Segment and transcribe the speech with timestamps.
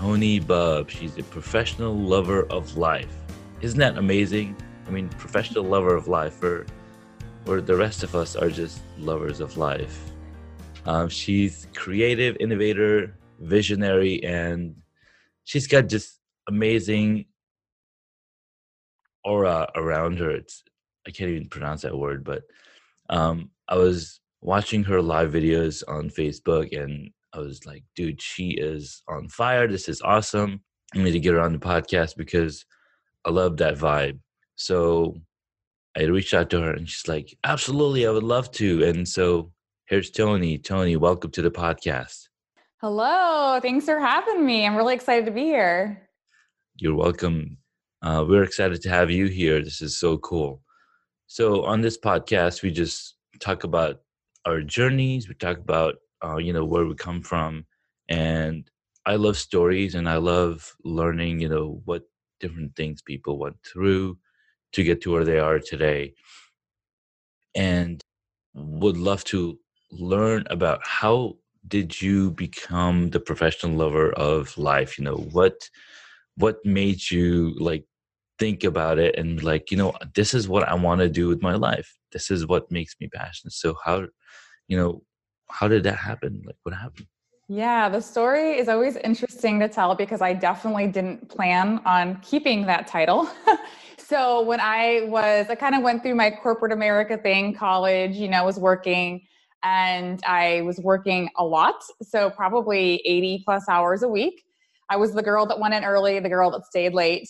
[0.00, 0.88] Toni Bubb.
[0.88, 3.14] She's a professional lover of life.
[3.60, 4.56] Isn't that amazing?
[4.86, 6.64] I mean, professional lover of life, or,
[7.46, 10.10] or the rest of us are just lovers of life.
[10.86, 14.74] Um, she's creative, innovator, visionary, and
[15.44, 17.26] she's got just amazing
[19.22, 20.30] aura around her.
[20.30, 20.64] It's
[21.06, 22.44] I can't even pronounce that word, but
[23.10, 28.50] um, I was watching her live videos on Facebook and I was like, dude, she
[28.50, 29.68] is on fire.
[29.68, 30.60] This is awesome.
[30.94, 32.64] I need to get her on the podcast because
[33.24, 34.18] I love that vibe.
[34.56, 35.14] So
[35.96, 38.84] I reached out to her and she's like, absolutely, I would love to.
[38.84, 39.52] And so
[39.86, 40.58] here's Tony.
[40.58, 42.28] Tony, welcome to the podcast.
[42.80, 43.60] Hello.
[43.60, 44.66] Thanks for having me.
[44.66, 46.08] I'm really excited to be here.
[46.76, 47.58] You're welcome.
[48.02, 49.62] Uh, we're excited to have you here.
[49.62, 50.62] This is so cool.
[51.28, 54.00] So on this podcast, we just talk about
[54.46, 55.28] our journeys.
[55.28, 57.66] We talk about uh, you know where we come from
[58.08, 58.70] and
[59.06, 62.02] i love stories and i love learning you know what
[62.40, 64.18] different things people went through
[64.72, 66.14] to get to where they are today.
[67.54, 68.00] And
[68.54, 69.58] would love to
[69.92, 71.36] learn about how
[71.68, 75.68] did you become the professional lover of life you know what
[76.36, 77.84] what made you like
[78.38, 81.42] think about it and like you know this is what i want to do with
[81.42, 81.98] my life.
[82.12, 83.52] This is what makes me passionate.
[83.52, 84.06] So how
[84.68, 85.02] you know
[85.50, 86.42] how did that happen?
[86.44, 87.06] Like, what happened?
[87.48, 92.64] Yeah, the story is always interesting to tell because I definitely didn't plan on keeping
[92.66, 93.28] that title.
[93.98, 98.28] so when I was, I kind of went through my corporate America thing, college, you
[98.28, 99.26] know, was working
[99.64, 101.82] and I was working a lot.
[102.02, 104.44] So probably 80 plus hours a week.
[104.88, 107.28] I was the girl that went in early, the girl that stayed late.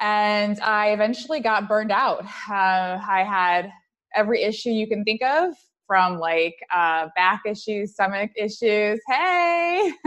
[0.00, 2.24] And I eventually got burned out.
[2.50, 3.70] Uh, I had
[4.14, 5.54] every issue you can think of
[5.86, 9.00] from like uh, back issues, stomach issues.
[9.08, 9.92] Hey,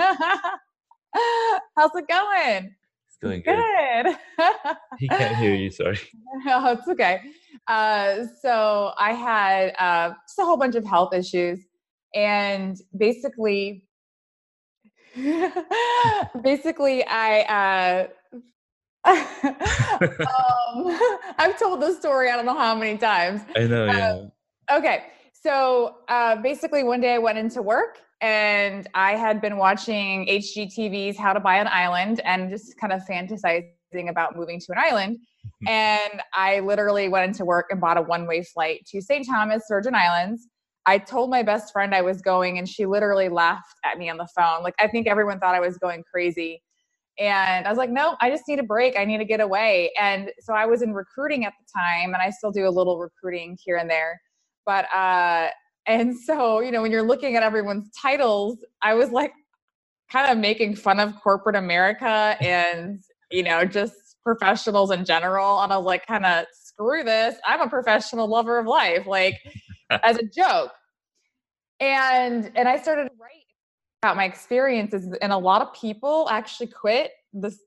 [1.76, 2.76] how's it going?
[3.08, 4.06] It's going good.
[4.06, 4.18] Good.
[5.00, 5.70] he can't hear you.
[5.72, 6.00] Sorry.
[6.46, 7.22] No, it's okay.
[7.68, 11.60] Uh, so I had uh, just a whole bunch of health issues,
[12.14, 13.84] and basically,
[16.44, 17.42] basically, I.
[17.42, 18.08] Uh,
[19.06, 21.00] um,
[21.38, 23.42] I've told this story I don't know how many times.
[23.56, 24.18] I know, yeah.
[24.72, 25.06] Uh, okay,
[25.46, 31.20] so uh, basically, one day I went into work and I had been watching HGTV's
[31.20, 35.20] How to Buy an Island and just kind of fantasizing about moving to an island.
[35.46, 35.68] Mm-hmm.
[35.68, 39.24] and I literally went into work and bought a one way flight to St.
[39.28, 40.48] Thomas, Virgin Islands.
[40.88, 44.18] I told my best friend I was going, and she literally laughed at me on
[44.18, 44.64] the phone.
[44.64, 46.64] Like, I think everyone thought I was going crazy.
[47.20, 48.98] And I was like, no, I just need a break.
[48.98, 49.92] I need to get away.
[50.00, 52.98] And so I was in recruiting at the time, and I still do a little
[52.98, 54.20] recruiting here and there.
[54.66, 55.50] But uh
[55.88, 59.32] and so, you know, when you're looking at everyone's titles, I was like
[60.12, 63.00] kind of making fun of corporate America and,
[63.32, 63.94] you know, just
[64.24, 65.62] professionals in general.
[65.62, 67.36] And I was like, kind of screw this.
[67.46, 69.36] I'm a professional lover of life, like
[70.04, 70.72] as a joke.
[71.80, 73.42] And and I started writing
[74.02, 77.60] about my experiences, and a lot of people actually quit this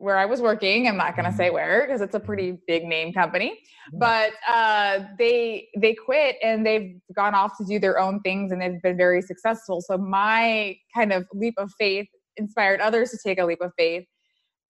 [0.00, 0.88] where I was working.
[0.88, 1.54] I'm not going to say mm-hmm.
[1.54, 3.60] where because it's a pretty big name company,
[3.92, 8.60] but uh, they they quit and they've gone off to do their own things and
[8.60, 9.80] they've been very successful.
[9.82, 12.06] So my kind of leap of faith
[12.36, 14.06] inspired others to take a leap of faith,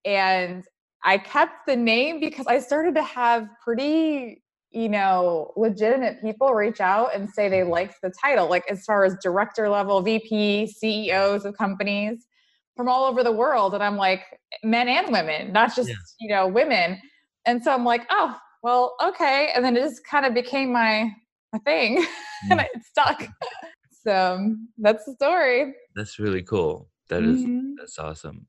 [0.04, 0.64] and
[1.04, 4.42] I kept the name because I started to have pretty
[4.72, 9.04] you know legitimate people reach out and say they liked the title like as far
[9.04, 12.24] as director level vp ceos of companies
[12.76, 14.22] from all over the world and i'm like
[14.62, 16.14] men and women not just yes.
[16.18, 17.00] you know women.
[17.46, 19.50] And so i'm like oh well okay.
[19.54, 21.10] And then it just kind of became my
[21.52, 21.98] my thing
[22.46, 22.50] mm.
[22.50, 23.26] and it stuck.
[24.02, 25.74] So that's the story.
[25.94, 26.88] That's really cool.
[27.10, 27.72] That is mm-hmm.
[27.76, 28.46] that's awesome.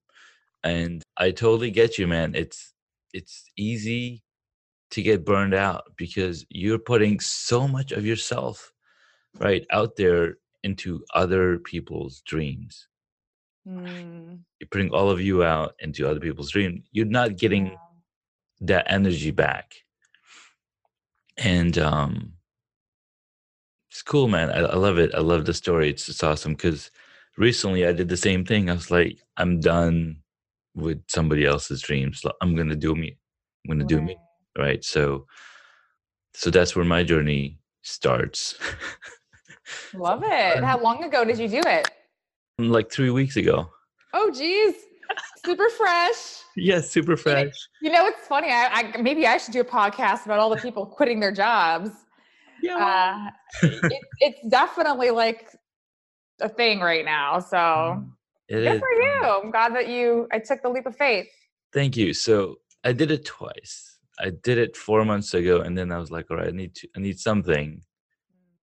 [0.64, 2.36] And i totally get you man.
[2.36, 2.74] It's
[3.12, 4.24] it's easy
[4.92, 8.72] to get burned out because you're putting so much of yourself
[9.40, 12.88] right out there into other people's dreams
[13.68, 14.40] Mm.
[14.60, 16.84] You're putting all of you out into other people's dream.
[16.92, 17.76] You're not getting yeah.
[18.62, 19.76] that energy back.
[21.38, 22.34] And um
[23.90, 24.50] it's cool, man.
[24.50, 25.14] I, I love it.
[25.14, 25.90] I love the story.
[25.90, 26.92] It's it's awesome because
[27.38, 28.70] recently I did the same thing.
[28.70, 30.18] I was like, I'm done
[30.74, 32.24] with somebody else's dreams.
[32.42, 33.18] I'm gonna do me.
[33.66, 33.90] I'm gonna right.
[33.90, 34.18] do me.
[34.58, 34.84] Right.
[34.84, 35.26] So
[36.34, 38.58] so that's where my journey starts.
[39.94, 40.64] Love it.
[40.64, 41.90] How long ago did you do it?
[42.58, 43.70] Like three weeks ago.
[44.14, 44.76] Oh geez.
[45.46, 46.38] Super fresh.
[46.58, 47.54] Yes, super fresh.
[47.82, 48.50] You know, it's funny.
[48.52, 51.92] I, I, maybe I should do a podcast about all the people quitting their jobs.
[52.62, 53.32] Yeah.
[53.64, 55.48] Uh, it, it's definitely like
[56.42, 57.40] a thing right now.
[57.40, 58.10] So mm,
[58.50, 58.80] it good is.
[58.82, 59.42] for you.
[59.44, 61.28] I'm glad that you I took the leap of faith.
[61.72, 62.14] Thank you.
[62.14, 63.98] So I did it twice.
[64.20, 66.76] I did it four months ago, and then I was like, all right, I need
[66.76, 67.82] to, I need something.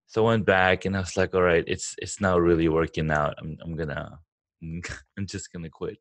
[0.08, 3.10] So I went back, and I was like, all right, it's it's not really working
[3.10, 3.34] out.
[3.38, 4.18] I'm I'm gonna
[4.62, 5.98] I'm just gonna quit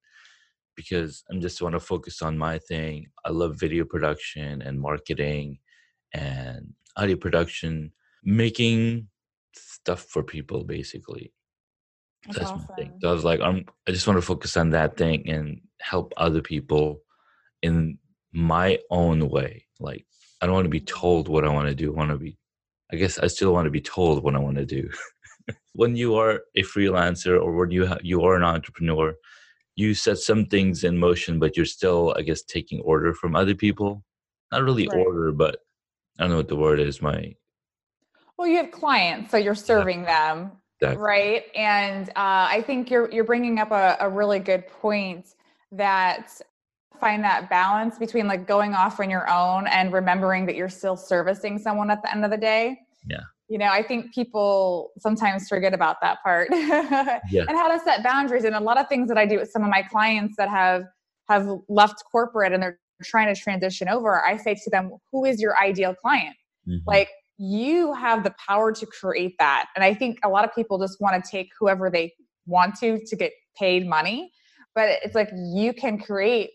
[0.75, 3.07] because I'm just want to focus on my thing.
[3.25, 5.59] I love video production and marketing
[6.13, 7.91] and audio production,
[8.23, 9.09] making
[9.55, 11.33] stuff for people basically.
[12.25, 12.65] That's, That's awesome.
[12.69, 12.93] my thing.
[13.01, 16.13] So I was like, I'm, I just want to focus on that thing and help
[16.17, 17.01] other people
[17.61, 17.97] in
[18.31, 19.65] my own way.
[19.79, 20.05] Like,
[20.41, 21.91] I don't want to be told what I want to do.
[21.91, 22.37] I want to be,
[22.91, 24.89] I guess I still want to be told what I want to do.
[25.73, 29.13] when you are a freelancer or when you ha- you are an entrepreneur,
[29.75, 33.55] you set some things in motion, but you're still, I guess, taking order from other
[33.55, 34.03] people.
[34.51, 35.05] Not really right.
[35.05, 35.59] order, but
[36.17, 37.01] I don't know what the word is.
[37.01, 37.35] My
[38.37, 40.33] well, you have clients, so you're serving yeah.
[40.35, 41.03] them Exactly.
[41.03, 41.43] Right.
[41.55, 42.13] And uh,
[42.51, 45.33] I think you're you're bringing up a, a really good point
[45.71, 46.39] that
[46.99, 50.97] find that balance between like going off on your own and remembering that you're still
[50.97, 52.77] servicing someone at the end of the day.
[53.07, 53.21] Yeah.
[53.49, 57.45] You know, I think people sometimes forget about that part yeah.
[57.47, 58.43] and how to set boundaries.
[58.43, 60.83] And a lot of things that I do with some of my clients that have
[61.29, 65.41] have left corporate and they're trying to transition over, I say to them, who is
[65.41, 66.35] your ideal client?
[66.67, 66.87] Mm-hmm.
[66.87, 69.67] Like you have the power to create that.
[69.75, 72.13] And I think a lot of people just want to take whoever they
[72.45, 74.31] want to to get paid money.
[74.73, 76.51] But it's like you can create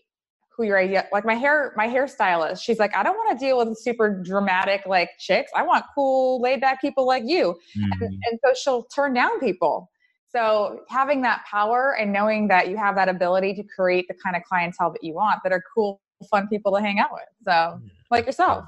[0.55, 3.57] who your idea like my hair my hairstylist she's like i don't want to deal
[3.57, 8.03] with super dramatic like chicks i want cool laid back people like you mm-hmm.
[8.03, 9.89] and, and so she'll turn down people
[10.29, 14.35] so having that power and knowing that you have that ability to create the kind
[14.35, 16.01] of clientele that you want that are cool
[16.31, 17.79] fun people to hang out with so
[18.09, 18.63] like yourself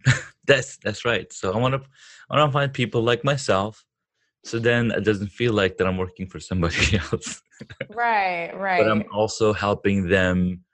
[0.46, 1.32] that's that's right.
[1.32, 1.88] So I want to
[2.30, 3.84] I want to find people like myself.
[4.44, 7.40] So then it doesn't feel like that I'm working for somebody else.
[7.90, 8.82] right, right.
[8.82, 10.64] But I'm also helping them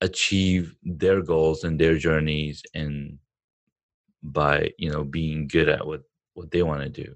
[0.00, 3.18] achieve their goals and their journeys and
[4.22, 6.02] by, you know, being good at what
[6.34, 7.14] what they want to do.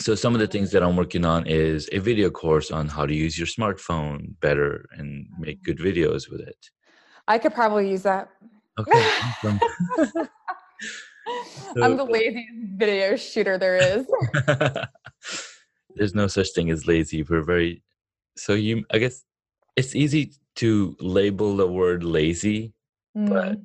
[0.00, 3.06] So some of the things that I'm working on is a video course on how
[3.06, 6.70] to use your smartphone better and make good videos with it.
[7.28, 8.30] I could probably use that.
[8.78, 9.10] Okay.
[9.22, 9.60] Awesome.
[11.80, 14.06] I'm the laziest video shooter there is.
[15.94, 17.22] There's no such thing as lazy.
[17.22, 17.82] We're very
[18.36, 19.22] so you I guess
[19.76, 22.72] it's easy to label the word lazy,
[23.16, 23.28] mm.
[23.28, 23.58] but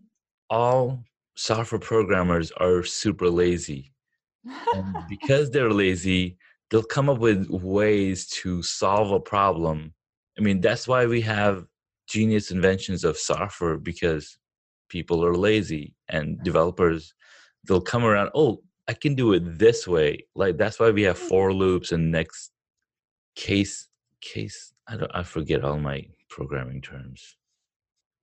[0.50, 1.04] all
[1.36, 3.94] software programmers are super lazy.
[4.76, 6.38] and because they're lazy,
[6.70, 9.94] they'll come up with ways to solve a problem.
[10.38, 11.66] I mean, that's why we have
[12.08, 14.38] genius inventions of software because
[14.90, 17.14] people are lazy and developers
[17.66, 21.18] they'll come around oh i can do it this way like that's why we have
[21.20, 21.30] mm.
[21.30, 22.52] for loops and next
[23.36, 23.88] case
[24.22, 27.36] case i don't i forget all my programming terms.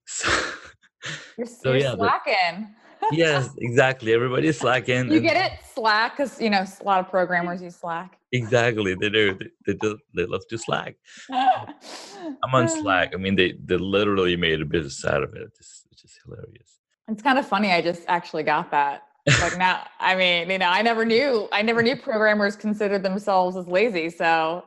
[0.07, 0.29] So,
[1.39, 2.75] you're, so you're yeah slacking.
[3.13, 5.59] Yes exactly everybody's slacking you get it?
[5.75, 8.19] Slack because you know a lot of programmers use slack.
[8.33, 10.97] Exactly they do they, they do they love to slack.
[11.31, 15.85] I'm on slack i mean they they literally made a business out of it it's,
[15.91, 16.79] which is hilarious.
[17.09, 19.03] It's kind of funny i just actually got that.
[19.41, 23.57] Like now i mean you know i never knew i never knew programmers considered themselves
[23.57, 24.65] as lazy so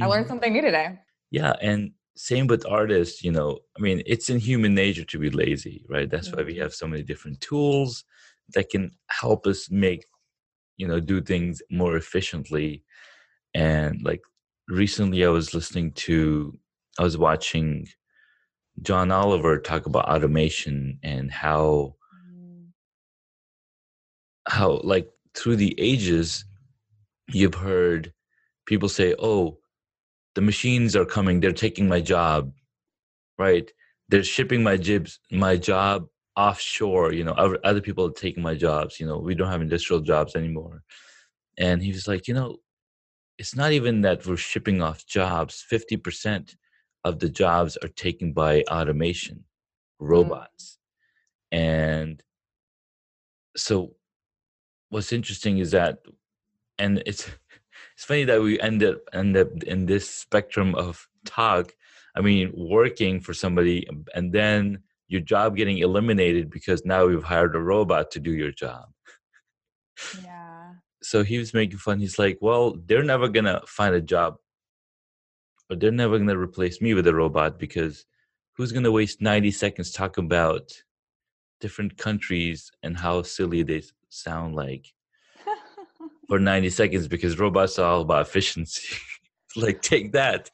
[0.00, 0.30] i learned mm-hmm.
[0.30, 0.98] something new today.
[1.30, 1.92] Yeah and
[2.22, 6.10] same with artists you know i mean it's in human nature to be lazy right?
[6.10, 6.62] That's why we mm-hmm.
[6.62, 8.04] have so many different tools
[8.54, 10.06] that can help us make
[10.76, 12.82] you know do things more efficiently.
[13.54, 14.22] And like
[14.70, 16.56] recently i was listening to
[16.98, 17.86] i was watching
[18.82, 21.94] john oliver talk about automation and how
[24.48, 26.44] how like through the ages
[27.32, 28.12] you've heard
[28.66, 29.58] people say oh
[30.34, 32.52] the machines are coming they're taking my job
[33.38, 33.70] right
[34.08, 36.06] they're shipping my jibs my job
[36.36, 40.00] offshore you know other people are taking my jobs you know we don't have industrial
[40.00, 40.82] jobs anymore
[41.58, 42.56] and he was like you know
[43.38, 46.54] it's not even that we're shipping off jobs 50%
[47.04, 49.42] of the jobs are taken by automation mm.
[50.08, 50.78] robots
[51.52, 51.58] mm.
[51.58, 52.22] and
[53.56, 53.94] so
[54.90, 55.98] what's interesting is that,
[56.78, 57.30] and it's
[58.00, 61.74] it's funny that we end up end up in this spectrum of talk.
[62.16, 64.78] I mean, working for somebody and then
[65.08, 68.86] your job getting eliminated because now we've hired a robot to do your job.
[70.24, 70.76] Yeah.
[71.02, 72.00] So he was making fun.
[72.00, 74.36] He's like, well, they're never going to find a job
[75.68, 78.06] or they're never going to replace me with a robot because
[78.56, 80.72] who's going to waste 90 seconds talking about
[81.60, 84.94] different countries and how silly they sound like
[86.30, 88.96] for 90 seconds because robots are all about efficiency.
[89.56, 90.48] like, take that.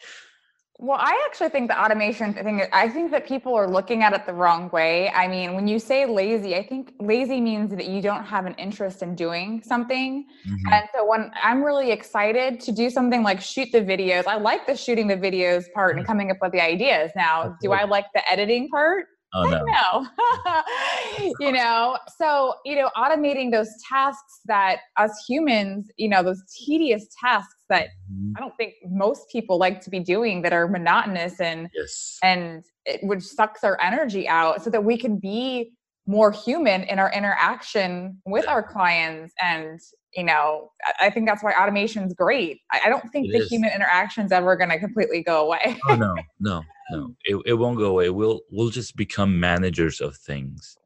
[0.79, 4.25] Well, I actually think the automation thing, I think that people are looking at it
[4.25, 5.11] the wrong way.
[5.11, 8.55] I mean, when you say lazy, I think lazy means that you don't have an
[8.55, 10.27] interest in doing something.
[10.47, 10.73] Mm-hmm.
[10.73, 14.67] And so when I'm really excited to do something like shoot the videos, I like
[14.67, 16.07] the shooting the videos part and mm-hmm.
[16.07, 17.11] coming up with the ideas.
[17.17, 19.07] Now, do I like the editing part?
[19.37, 19.65] Oh no.
[19.65, 21.33] no.
[21.41, 27.07] you know, so, you know, automating those tasks that us humans, you know, those tedious
[27.21, 28.33] tasks that mm-hmm.
[28.37, 32.19] I don't think most people like to be doing that are monotonous and yes.
[32.23, 35.73] and it which sucks our energy out so that we can be
[36.07, 38.53] more human in our interaction with yeah.
[38.53, 39.81] our clients and
[40.17, 40.71] you know
[41.01, 42.61] i think that's why automation is great.
[42.71, 43.49] I, don't think it the is.
[43.49, 45.77] human interaction is ever going to completely go away.
[45.89, 47.15] Oh no no no.
[47.25, 48.11] It, it won't go away.
[48.11, 50.77] We'll we'll just become managers of things.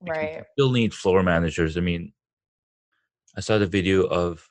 [0.00, 0.44] Right.
[0.52, 1.76] still need floor managers.
[1.76, 2.12] I mean
[3.36, 4.48] i saw the video of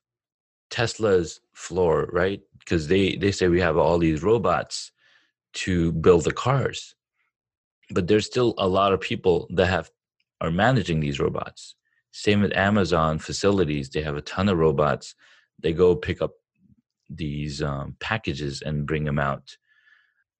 [0.69, 2.41] tesla's floor right?
[2.59, 4.91] Because they they say we have all these robots
[5.53, 6.95] to build the cars
[7.91, 9.91] but there's still a lot of people that have
[10.41, 11.75] are managing these robots
[12.17, 15.15] same with amazon facilities they have a ton of robots.
[15.61, 16.31] They go pick up
[17.09, 19.57] these um, packages and bring them out.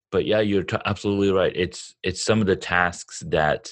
[0.10, 3.72] But yeah you're t- absolutely right it's it's some of the tasks that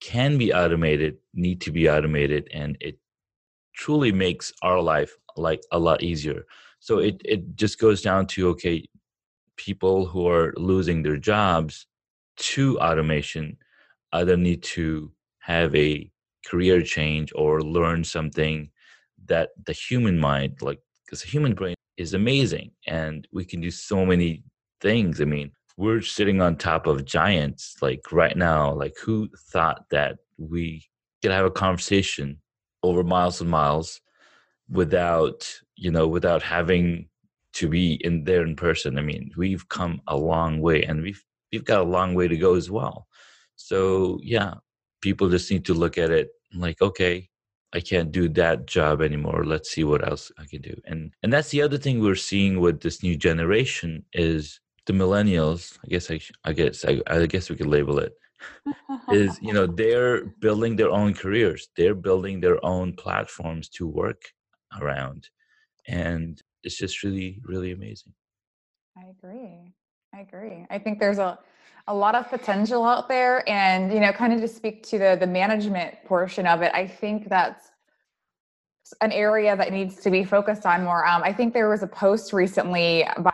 [0.00, 2.96] can be automated need to be automated and it
[3.74, 6.46] truly makes our life like a lot easier.
[6.78, 8.88] So it it just goes down to okay
[9.56, 11.86] people who are losing their jobs
[12.36, 13.56] to automation
[14.12, 16.10] either need to have a
[16.46, 18.70] career change or learn something
[19.26, 23.70] that the human mind like because the human brain is amazing and we can do
[23.70, 24.42] so many
[24.80, 25.20] things.
[25.20, 28.72] I mean, we're sitting on top of giants like right now.
[28.72, 30.84] Like, who thought that we
[31.22, 32.38] could have a conversation
[32.82, 34.00] over miles and miles
[34.68, 37.08] without, you know, without having
[37.54, 38.98] to be in there in person?
[38.98, 42.36] I mean, we've come a long way and we've we've got a long way to
[42.36, 43.08] go as well.
[43.56, 44.54] So yeah,
[45.00, 47.28] people just need to look at it like, okay,
[47.72, 49.44] I can't do that job anymore.
[49.44, 50.74] Let's see what else I can do.
[50.86, 55.78] And and that's the other thing we're seeing with this new generation is the millennials
[55.84, 58.12] i guess i, I guess I, I guess we could label it
[59.12, 64.22] is you know they're building their own careers they're building their own platforms to work
[64.80, 65.28] around
[65.86, 68.12] and it's just really really amazing
[68.96, 69.72] i agree
[70.14, 71.38] i agree i think there's a
[71.90, 75.16] a lot of potential out there and you know kind of to speak to the
[75.18, 77.70] the management portion of it i think that's
[79.00, 81.88] an area that needs to be focused on more um, i think there was a
[81.88, 83.32] post recently by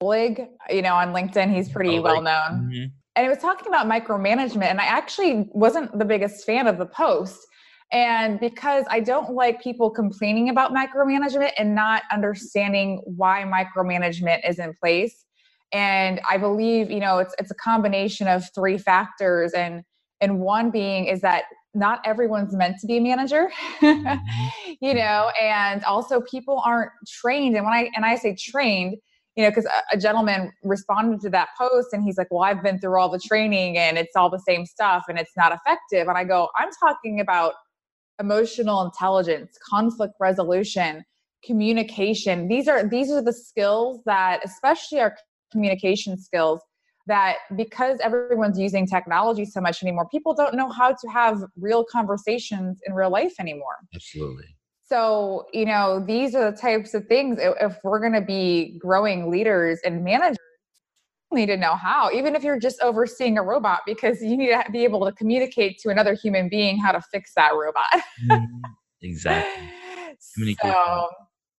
[0.00, 2.70] Oleg, you know, on LinkedIn, he's pretty oh, well known.
[2.70, 2.84] Mm-hmm.
[3.16, 4.66] And it was talking about micromanagement.
[4.66, 7.46] And I actually wasn't the biggest fan of the post.
[7.92, 14.58] And because I don't like people complaining about micromanagement and not understanding why micromanagement is
[14.58, 15.24] in place.
[15.72, 19.52] And I believe, you know, it's it's a combination of three factors.
[19.52, 19.82] And
[20.20, 21.44] and one being is that
[21.74, 23.50] not everyone's meant to be a manager
[23.82, 24.74] mm-hmm.
[24.80, 28.96] you know and also people aren't trained and when i and i say trained
[29.36, 32.62] you know, because a, a, gentleman responded to that post and he's like, Well, I've
[32.62, 36.08] been through all the training and it's all the same stuff and it's not effective.
[36.08, 37.52] And I go, I'm talking about
[38.18, 41.04] emotional intelligence, conflict resolution,
[41.44, 42.48] communication.
[42.48, 45.14] These are these are the skills that, especially our
[45.56, 46.60] communication skills,
[47.06, 51.84] that because everyone's using technology so much anymore, people don't know how to have real
[51.84, 53.76] conversations in real life anymore.
[53.94, 54.44] Absolutely.
[54.84, 59.30] So, you know, these are the types of things if we're going to be growing
[59.30, 60.36] leaders and managers,
[61.32, 64.64] need to know how, even if you're just overseeing a robot, because you need to
[64.70, 67.86] be able to communicate to another human being how to fix that robot.
[68.24, 68.44] Mm-hmm.
[69.02, 69.70] exactly.
[70.62, 71.08] So,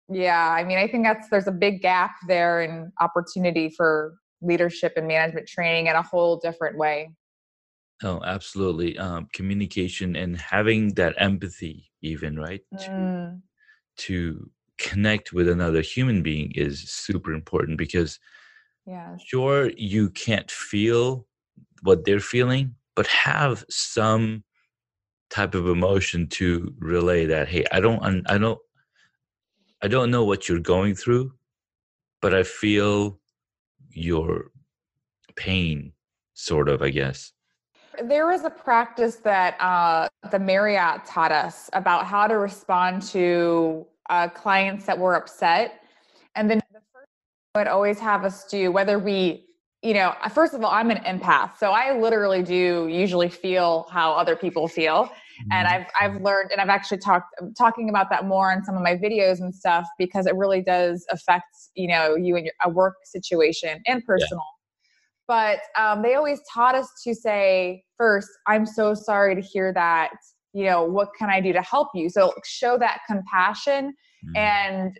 [0.09, 4.93] yeah, I mean, I think that's there's a big gap there in opportunity for leadership
[4.95, 7.11] and management training in a whole different way.
[8.03, 8.97] Oh, absolutely.
[8.97, 13.41] Um, communication and having that empathy, even right, to Mm.
[13.97, 18.19] to connect with another human being is super important because
[18.85, 21.25] yeah sure you can't feel
[21.81, 24.43] what they're feeling, but have some
[25.29, 27.47] type of emotion to relay that.
[27.49, 28.59] Hey, I don't, I don't,
[29.81, 31.33] I don't know what you're going through,
[32.21, 33.19] but I feel
[33.91, 34.51] your
[35.35, 35.93] pain,
[36.33, 37.31] sort of, I guess.
[38.03, 43.85] There was a practice that uh, the Marriott taught us about how to respond to
[44.09, 45.83] uh, clients that were upset.
[46.35, 47.07] And then the first
[47.55, 49.45] would always have us do, whether we,
[49.83, 51.57] you know, first of all, I'm an empath.
[51.57, 55.11] So I literally do usually feel how other people feel.
[55.51, 55.83] And mm-hmm.
[55.99, 58.95] I've I've learned and I've actually talked talking about that more in some of my
[58.95, 62.95] videos and stuff because it really does affect, you know, you and your a work
[63.03, 64.39] situation and personal.
[64.39, 64.57] Yeah
[65.27, 70.11] but um, they always taught us to say first i'm so sorry to hear that
[70.53, 73.93] you know what can i do to help you so show that compassion
[74.25, 74.35] mm-hmm.
[74.35, 74.99] and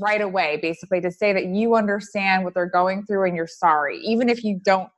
[0.00, 3.98] right away basically to say that you understand what they're going through and you're sorry
[3.98, 4.88] even if you don't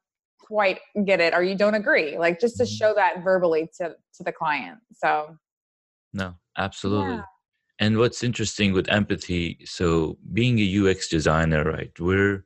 [0.49, 2.75] quite get it or you don't agree like just to mm-hmm.
[2.75, 5.37] show that verbally to to the client so
[6.13, 7.23] no absolutely yeah.
[7.79, 12.45] and what's interesting with empathy so being a ux designer right we're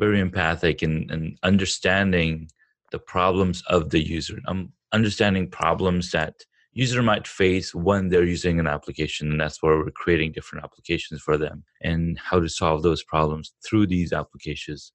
[0.00, 2.48] very empathic and, and understanding
[2.90, 4.38] the problems of the user.
[4.46, 6.34] I'm understanding problems that
[6.72, 11.20] user might face when they're using an application and that's where we're creating different applications
[11.20, 14.92] for them and how to solve those problems through these applications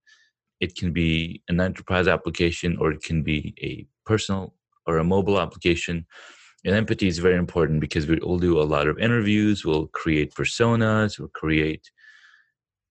[0.60, 4.54] it can be an enterprise application or it can be a personal
[4.88, 6.06] or a mobile application
[6.64, 10.34] and empathy is very important because we all do a lot of interviews we'll create
[10.34, 11.92] personas we'll create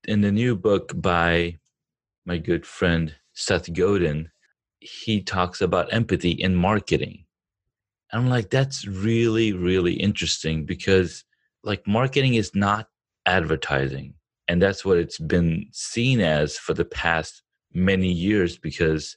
[0.06, 1.56] in the new book by
[2.26, 4.30] my good friend Seth Godin,
[4.80, 7.24] he talks about empathy in marketing.
[8.12, 11.24] I'm like, that's really, really interesting because
[11.64, 12.88] like marketing is not
[13.26, 14.14] advertising.
[14.46, 17.42] And that's what it's been seen as for the past
[17.74, 19.16] many years because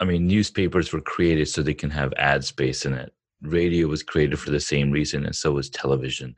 [0.00, 3.14] I mean, newspapers were created so they can have ad space in it.
[3.42, 6.36] Radio was created for the same reason, and so was television.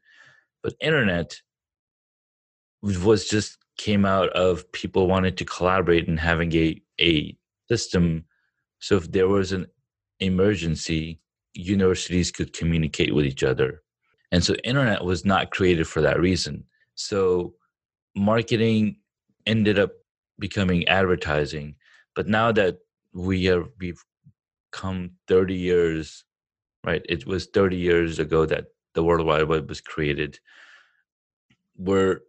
[0.62, 1.40] But internet
[2.82, 7.36] was just came out of people wanting to collaborate and having a, a
[7.68, 8.24] system
[8.78, 9.66] so if there was an
[10.20, 11.20] emergency
[11.54, 13.82] universities could communicate with each other
[14.32, 16.64] and so internet was not created for that reason
[16.94, 17.54] so
[18.14, 18.96] marketing
[19.46, 19.92] ended up
[20.38, 21.74] becoming advertising
[22.14, 22.78] but now that
[23.12, 24.04] we are we've
[24.72, 26.24] come 30 years
[26.84, 30.38] right it was 30 years ago that the world wide web was created
[31.78, 32.20] we're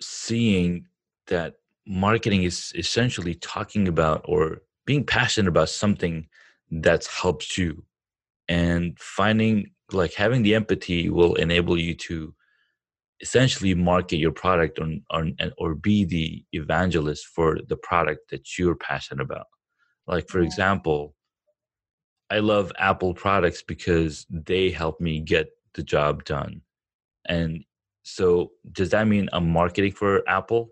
[0.00, 0.86] seeing
[1.26, 1.54] that
[1.86, 6.28] marketing is essentially talking about or being passionate about something
[6.70, 7.84] that helps you.
[8.48, 12.34] And finding like having the empathy will enable you to
[13.20, 18.76] essentially market your product on, on or be the evangelist for the product that you're
[18.76, 19.46] passionate about.
[20.06, 21.14] Like for example
[22.30, 26.60] i love apple products because they help me get the job done.
[27.26, 27.64] And
[28.02, 30.70] so does that mean I'm marketing for Apple?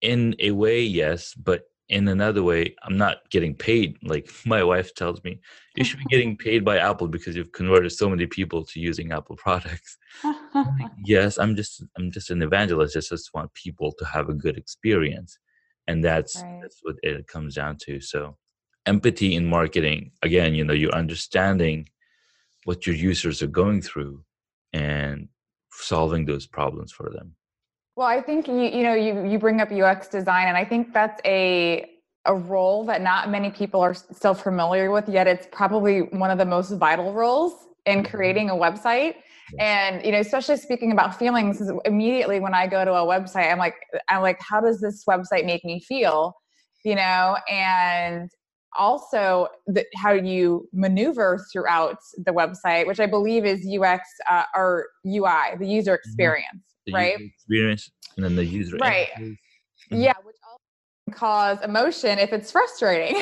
[0.00, 1.62] In a way, yes, but
[1.94, 3.96] in another way, I'm not getting paid.
[4.02, 5.40] Like my wife tells me,
[5.76, 9.12] you should be getting paid by Apple because you've converted so many people to using
[9.12, 9.96] Apple products.
[11.04, 12.96] yes, I'm just I'm just an evangelist.
[12.96, 15.38] I just want people to have a good experience.
[15.86, 16.58] And that's right.
[16.62, 18.00] that's what it comes down to.
[18.00, 18.36] So
[18.86, 21.88] empathy in marketing, again, you know, you're understanding
[22.64, 24.24] what your users are going through
[24.72, 25.28] and
[25.70, 27.36] solving those problems for them
[27.96, 30.92] well i think you you know you you bring up ux design and i think
[30.92, 31.90] that's a
[32.26, 36.38] a role that not many people are still familiar with yet it's probably one of
[36.38, 37.52] the most vital roles
[37.86, 38.14] in mm-hmm.
[38.14, 39.16] creating a website
[39.58, 43.58] and you know especially speaking about feelings immediately when i go to a website i'm
[43.58, 43.76] like
[44.08, 46.34] i'm like how does this website make me feel
[46.84, 48.30] you know and
[48.76, 54.86] also the, how you maneuver throughout the website, which I believe is UX uh, or
[55.06, 56.12] UI, the user mm-hmm.
[56.86, 57.16] The right?
[57.20, 59.08] Experience and then the user right.
[59.18, 59.96] Mm-hmm.
[59.96, 63.16] Yeah, which also cause emotion if it's frustrating.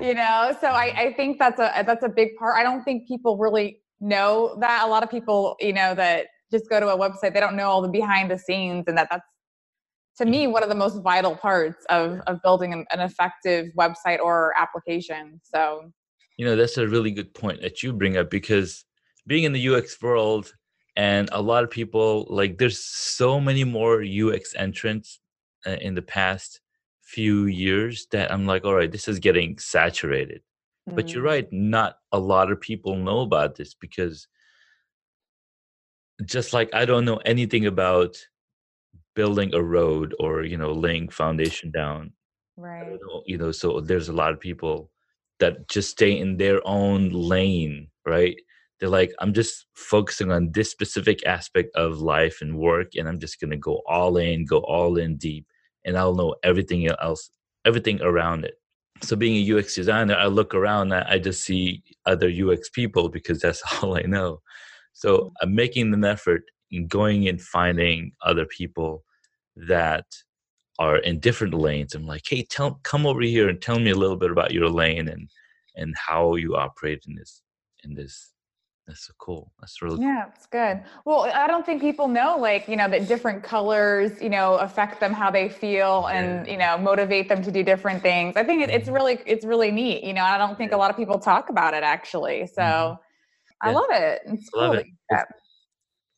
[0.00, 0.98] you know, so I, mm-hmm.
[0.98, 2.56] I think that's a uh, that's a big part.
[2.56, 4.84] I don't think people really know that.
[4.84, 7.68] A lot of people, you know, that just go to a website, they don't know
[7.68, 9.24] all the behind the scenes and that that's
[10.20, 10.52] to me mm-hmm.
[10.52, 15.40] one of the most vital parts of of building an, an, effective website or application
[15.42, 15.90] so
[16.36, 18.84] you know that's a really good point that you bring up because
[19.26, 20.52] being in the ux world
[21.00, 25.18] and a lot of people like there's so many more ux entrants
[25.66, 26.60] uh, in the past
[27.00, 30.42] few years that i'm like all right this is getting saturated
[30.88, 30.94] mm.
[30.94, 31.32] but you're mm.
[31.32, 34.28] right not a lot of people know about this because
[36.24, 38.14] just like i don't know anything about
[39.16, 42.12] building a road or you know laying foundation down
[42.58, 44.90] right you know so there's a lot of people
[45.38, 48.36] that just stay in their own lane right
[48.80, 53.20] they're like i'm just focusing on this specific aspect of life and work and i'm
[53.20, 55.46] just going to go all in go all in deep
[55.84, 57.30] and i'll know everything else
[57.64, 58.54] everything around it.
[59.02, 63.40] So being a UX designer, I look around, I just see other UX people because
[63.40, 64.40] that's all I know.
[64.92, 65.30] So mm.
[65.42, 69.04] I'm making an effort in going and finding other people
[69.56, 70.04] that
[70.78, 71.94] are in different lanes.
[71.94, 74.68] I'm like, hey, tell come over here and tell me a little bit about your
[74.68, 75.28] lane and
[75.76, 77.42] and how you operate in this
[77.84, 78.32] in this
[78.90, 79.52] that's so cool.
[79.60, 80.82] That's really yeah, it's good.
[81.04, 84.98] Well, I don't think people know like you know that different colors you know affect
[84.98, 86.18] them how they feel yeah.
[86.18, 88.36] and you know motivate them to do different things.
[88.36, 88.94] I think it, it's mm-hmm.
[88.94, 90.02] really it's really neat.
[90.02, 92.48] You know, I don't think a lot of people talk about it actually.
[92.48, 93.68] So mm-hmm.
[93.68, 94.22] I love it.
[94.26, 94.62] It's cool.
[94.62, 94.86] Love it.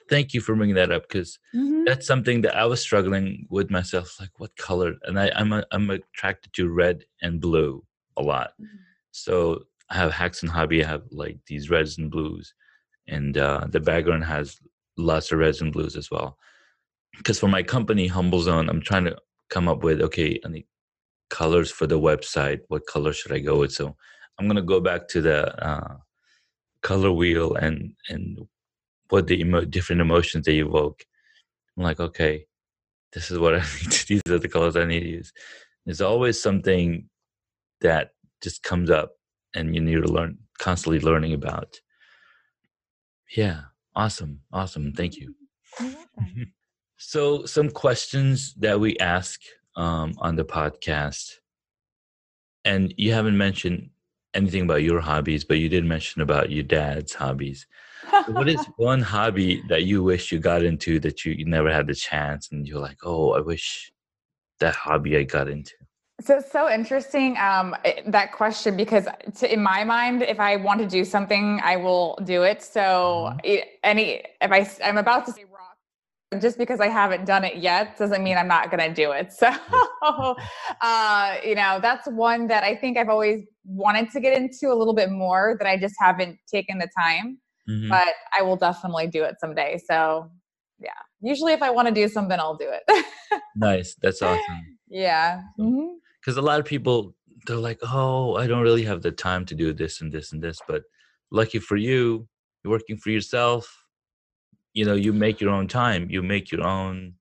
[0.08, 1.84] Thank you for bringing that up because mm-hmm.
[1.84, 4.16] that's something that I was struggling with myself.
[4.20, 4.94] Like, what color?
[5.04, 7.82] And I, I'm a, I'm attracted to red and blue
[8.16, 8.50] a lot.
[8.60, 8.76] Mm-hmm.
[9.12, 10.84] So I have hacks and hobby.
[10.84, 12.54] I have like these reds and blues
[13.08, 14.58] and uh, the background has
[14.96, 16.38] lots of reds and blues as well.
[17.16, 19.16] Because for my company, Humble Zone, I'm trying to
[19.50, 20.66] come up with okay, need
[21.30, 22.60] colors for the website.
[22.68, 23.72] What color should I go with?
[23.72, 23.96] So
[24.38, 25.96] I'm gonna go back to the uh,
[26.82, 28.38] color wheel and and
[29.08, 31.04] what the emo- different emotions they evoke.
[31.76, 32.46] I'm like, okay,
[33.12, 33.90] this is what I need.
[33.90, 35.32] To, these are the colors I need to use.
[35.84, 37.08] There's always something
[37.80, 38.12] that
[38.42, 39.12] just comes up,
[39.54, 41.76] and you need to learn constantly learning about.
[43.36, 43.62] Yeah.
[43.94, 44.40] Awesome.
[44.52, 44.92] Awesome.
[44.92, 45.34] Thank you.
[46.96, 49.40] so, some questions that we ask
[49.76, 51.32] um, on the podcast,
[52.64, 53.90] and you haven't mentioned
[54.34, 57.66] anything about your hobbies, but you did mention about your dad's hobbies.
[58.28, 61.86] what is one hobby that you wish you got into that you, you never had
[61.86, 63.92] the chance, and you're like, oh, I wish
[64.60, 65.74] that hobby I got into?
[66.24, 67.74] So it's so interesting um,
[68.06, 69.06] that question because
[69.36, 72.62] to, in my mind, if I want to do something, I will do it.
[72.62, 73.38] So mm-hmm.
[73.44, 77.56] it, any if I I'm about to say rock, just because I haven't done it
[77.56, 79.32] yet doesn't mean I'm not going to do it.
[79.32, 79.48] So
[80.80, 84.76] uh, you know that's one that I think I've always wanted to get into a
[84.76, 87.38] little bit more that I just haven't taken the time.
[87.68, 87.88] Mm-hmm.
[87.88, 89.80] But I will definitely do it someday.
[89.88, 90.30] So
[90.78, 93.06] yeah, usually if I want to do something, I'll do it.
[93.56, 94.78] nice, that's awesome.
[94.88, 95.42] Yeah.
[95.58, 97.14] Mm-hmm because a lot of people
[97.46, 100.40] they're like oh i don't really have the time to do this and this and
[100.40, 100.82] this but
[101.30, 102.26] lucky for you
[102.62, 103.84] you're working for yourself.
[104.74, 107.14] You know you make your own time you make your own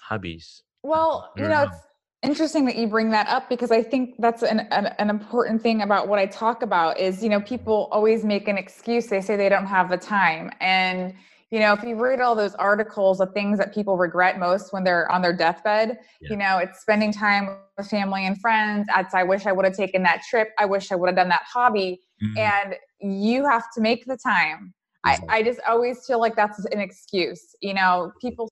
[0.00, 0.62] hobbies.
[0.82, 1.76] Well you know, it's
[2.22, 5.80] interesting that you bring that up because i think that's an, an, an important thing
[5.80, 9.36] about what i talk about is you know people always make an excuse they say
[9.36, 11.14] they don't have the time and
[11.50, 14.84] you know if you read all those articles of things that people regret most when
[14.84, 16.30] they're on their deathbed yeah.
[16.30, 18.86] you know it's spending time with family and friends.
[18.96, 20.48] It's i wish i would have taken that trip.
[20.58, 22.00] I wish i would have done that hobby.
[22.22, 22.38] Mm-hmm.
[22.38, 24.74] and you have to make the time.
[25.06, 25.28] Exactly.
[25.30, 27.56] I, I just always feel like that's an excuse.
[27.60, 28.48] You know people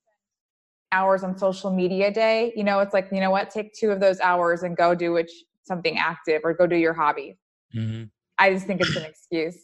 [0.90, 2.52] hours on social media day.
[2.56, 3.50] You know it's like you know what?
[3.50, 5.30] Take two of those hours and go do which
[5.64, 7.36] something active or go do your hobby.
[7.76, 8.04] Mm-hmm.
[8.38, 9.58] i just think it's an excuse.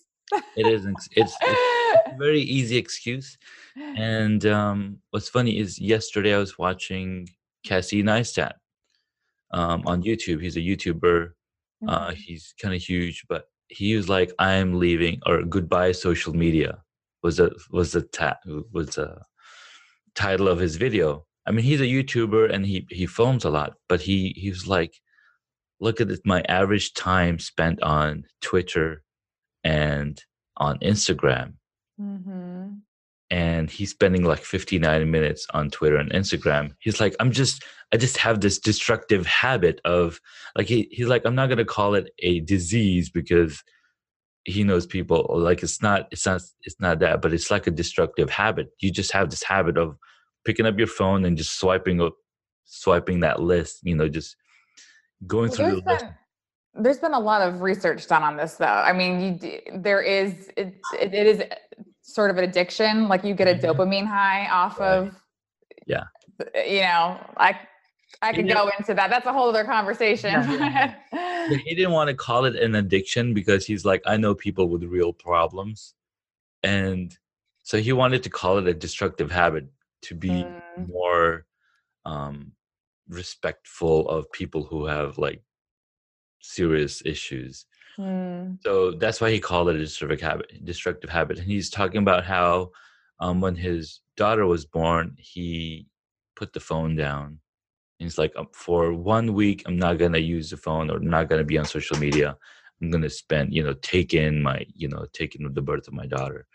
[0.56, 1.36] It is it's, it's
[2.18, 3.36] very easy excuse
[3.76, 7.28] and um, what's funny is yesterday i was watching
[7.64, 8.52] casey neistat
[9.52, 11.30] um, on youtube he's a youtuber
[11.88, 12.14] uh, mm-hmm.
[12.14, 16.78] he's kind of huge but he was like i'm leaving or goodbye social media
[17.22, 18.38] was a was the ta-
[18.72, 19.22] was a
[20.14, 23.74] title of his video i mean he's a youtuber and he he films a lot
[23.88, 24.94] but he he was like
[25.80, 29.02] look at my average time spent on twitter
[29.64, 30.22] and
[30.58, 31.54] on Instagram.
[32.00, 32.68] Mm-hmm.
[33.30, 36.74] And he's spending like 59 minutes on Twitter and Instagram.
[36.80, 40.20] He's like, I'm just, I just have this destructive habit of
[40.56, 43.62] like, he, he's like, I'm not going to call it a disease because
[44.44, 47.70] he knows people like it's not, it's not, it's not that, but it's like a
[47.70, 48.68] destructive habit.
[48.80, 49.96] You just have this habit of
[50.44, 52.14] picking up your phone and just swiping up,
[52.66, 54.36] swiping that list, you know, just
[55.26, 56.04] going well, through the list
[56.76, 58.66] there's been a lot of research done on this, though.
[58.66, 61.42] I mean, you, there is it, it, it is
[62.02, 63.08] sort of an addiction.
[63.08, 63.80] Like you get a mm-hmm.
[63.80, 65.14] dopamine high off of,
[65.86, 66.04] yeah.
[66.66, 67.58] You know, I
[68.22, 69.08] I could go into that.
[69.10, 70.32] That's a whole other conversation.
[70.32, 70.94] Yeah.
[71.64, 74.82] he didn't want to call it an addiction because he's like, I know people with
[74.82, 75.94] real problems,
[76.62, 77.16] and
[77.62, 79.66] so he wanted to call it a destructive habit
[80.02, 80.88] to be mm.
[80.88, 81.46] more
[82.04, 82.52] um,
[83.08, 85.43] respectful of people who have like
[86.44, 87.66] serious issues.
[87.98, 88.58] Mm.
[88.62, 90.64] So that's why he called it a destructive habit.
[90.64, 92.70] Destructive habit, and he's talking about how
[93.20, 95.86] um, when his daughter was born, he
[96.36, 97.38] put the phone down.
[98.00, 101.28] And he's like, um, for one week, I'm not gonna use the phone or not
[101.28, 102.36] gonna be on social media.
[102.82, 105.94] I'm gonna spend, you know, take in my, you know, taking in the birth of
[105.94, 106.46] my daughter.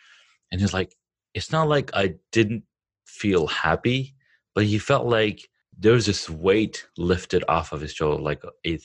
[0.52, 0.96] And he's like,
[1.34, 2.64] it's not like I didn't
[3.06, 4.16] feel happy,
[4.54, 5.48] but he felt like
[5.78, 8.78] there was this weight lifted off of his shoulder, like a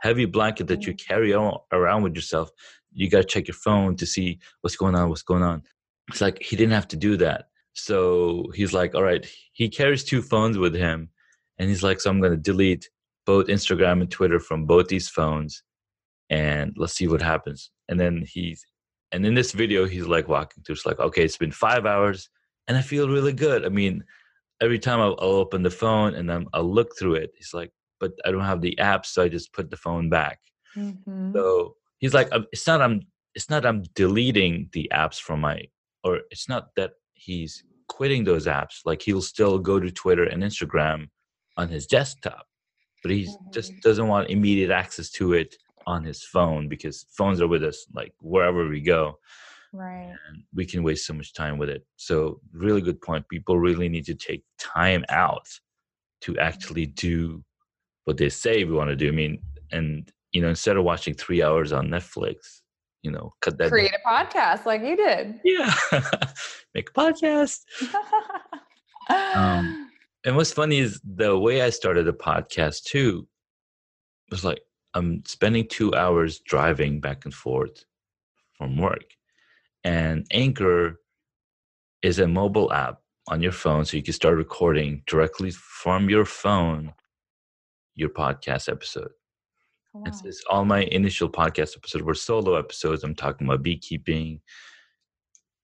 [0.00, 1.12] heavy blanket that you mm-hmm.
[1.12, 2.50] carry on, around with yourself.
[2.92, 5.62] You got to check your phone to see what's going on, what's going on.
[6.08, 7.48] It's like he didn't have to do that.
[7.74, 11.10] So he's like, all right, he carries two phones with him.
[11.58, 12.88] And he's like, so I'm going to delete
[13.26, 15.62] both Instagram and Twitter from both these phones
[16.30, 17.70] and let's see what happens.
[17.88, 18.64] And then he's,
[19.12, 22.28] and in this video, he's like walking through, it's like, okay, it's been five hours
[22.68, 23.64] and I feel really good.
[23.64, 24.04] I mean,
[24.60, 27.70] every time I'll, I'll open the phone and then I'll look through it, he's like,
[28.00, 30.40] but I don't have the app, so I just put the phone back.
[30.76, 31.32] Mm-hmm.
[31.34, 33.02] So he's like, it's not I'm,
[33.34, 35.62] it's not I'm deleting the apps from my,
[36.04, 38.80] or it's not that he's quitting those apps.
[38.84, 41.08] Like he'll still go to Twitter and Instagram
[41.56, 42.46] on his desktop,
[43.02, 43.50] but he mm-hmm.
[43.52, 45.56] just doesn't want immediate access to it
[45.86, 49.18] on his phone because phones are with us like wherever we go.
[49.72, 50.14] Right.
[50.28, 51.84] And we can waste so much time with it.
[51.96, 53.28] So really good point.
[53.28, 55.46] People really need to take time out
[56.22, 57.42] to actually do
[58.08, 59.08] what they say we want to do.
[59.08, 59.38] I mean,
[59.70, 62.62] and you know, instead of watching three hours on Netflix,
[63.02, 63.70] you know, cut that.
[63.70, 64.00] Create down.
[64.02, 65.38] a podcast like you did.
[65.44, 65.74] Yeah,
[66.74, 67.60] make a podcast.
[69.10, 69.90] um,
[70.24, 73.28] and what's funny is the way I started a podcast too
[74.30, 74.62] was like
[74.94, 77.84] I'm spending two hours driving back and forth
[78.56, 79.04] from work,
[79.84, 80.98] and Anchor
[82.00, 86.24] is a mobile app on your phone, so you can start recording directly from your
[86.24, 86.94] phone
[87.98, 89.10] your podcast episode.
[89.92, 90.04] Wow.
[90.06, 93.02] It's, it's all my initial podcast episodes were solo episodes.
[93.02, 94.40] I'm talking about beekeeping.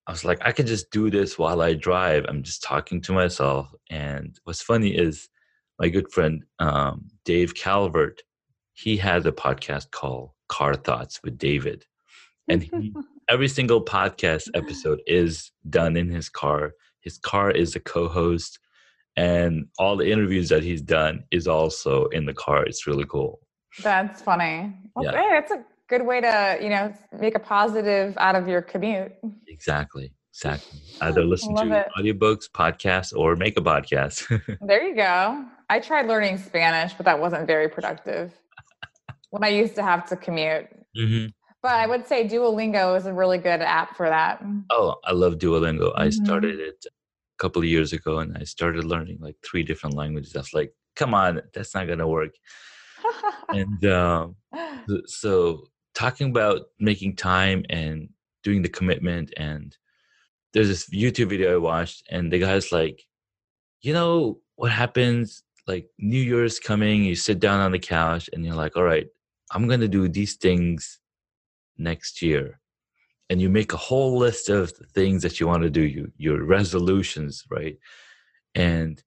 [0.06, 2.26] I was like, I can just do this while I drive.
[2.28, 3.72] I'm just talking to myself.
[3.90, 5.28] And what's funny is
[5.78, 8.22] my good friend um, Dave Calvert,
[8.72, 11.84] he has a podcast called Car Thoughts with David.
[12.48, 12.92] And he,
[13.28, 16.72] every single podcast episode is done in his car.
[17.00, 18.58] His car is a co host
[19.16, 22.64] and all the interviews that he's done is also in the car.
[22.64, 23.40] It's really cool.
[23.82, 24.72] That's funny.
[24.94, 25.22] Well, yeah.
[25.22, 29.12] Hey, that's a good way to you know make a positive out of your commute.
[29.48, 30.12] Exactly.
[30.30, 30.80] Exactly.
[31.00, 31.88] Either listen to it.
[31.96, 34.26] audiobooks, podcasts, or make a podcast.
[34.66, 35.44] there you go.
[35.70, 38.32] I tried learning Spanish, but that wasn't very productive
[39.30, 40.66] when I used to have to commute.
[40.96, 41.26] Mm-hmm.
[41.62, 44.44] But I would say Duolingo is a really good app for that.
[44.70, 45.92] Oh, I love Duolingo.
[45.92, 46.00] Mm-hmm.
[46.00, 46.84] I started it
[47.38, 50.34] couple of years ago and I started learning like three different languages.
[50.36, 52.34] I was like, come on, that's not gonna work.
[53.48, 54.36] and um,
[55.06, 58.08] so talking about making time and
[58.42, 59.76] doing the commitment and
[60.52, 63.02] there's this YouTube video I watched and the guy's like,
[63.80, 68.44] you know what happens like New Year's coming, you sit down on the couch and
[68.44, 69.06] you're like, all right,
[69.50, 71.00] I'm gonna do these things
[71.78, 72.60] next year
[73.30, 76.44] and you make a whole list of things that you want to do you your
[76.44, 77.76] resolutions right?
[78.54, 79.02] And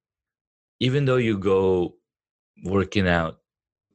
[0.80, 1.94] even though you go
[2.64, 3.38] working out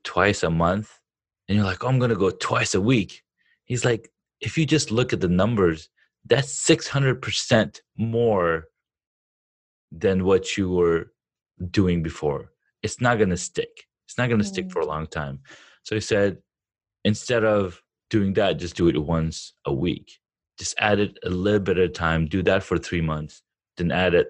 [0.04, 1.00] twice a month
[1.48, 3.24] and you're like oh, i'm going to go twice a week
[3.66, 4.10] he's like
[4.40, 5.90] if you just look at the numbers
[6.26, 8.66] that's 600% more
[9.92, 11.12] than what you were
[11.70, 12.52] doing before.
[12.82, 13.88] It's not going to stick.
[14.08, 14.52] It's not going to mm.
[14.52, 15.40] stick for a long time.
[15.84, 16.38] So he said
[17.04, 17.82] instead of
[18.14, 20.20] doing that, just do it once a week.
[20.60, 22.28] Just add it a little bit at a time.
[22.28, 23.42] Do that for three months.
[23.76, 24.28] Then add it,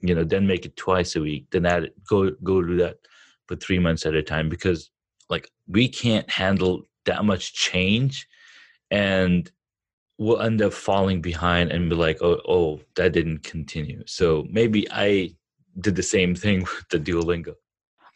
[0.00, 1.46] you know, then make it twice a week.
[1.52, 2.96] Then add it, go go do that
[3.46, 4.90] for three months at a time because
[5.28, 8.26] like we can't handle that much change
[8.90, 9.48] and
[10.18, 14.02] we'll end up falling behind and be like, oh, oh, that didn't continue.
[14.06, 15.36] So maybe I
[15.80, 17.54] did the same thing with the Duolingo.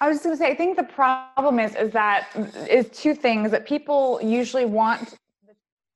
[0.04, 2.28] I was just going to say, I think the problem is is that
[2.68, 5.14] is two things that people usually want